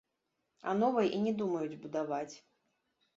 [0.69, 2.33] А новай і не думаюць будаваць.